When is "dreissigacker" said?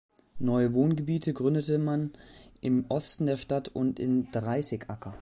4.31-5.13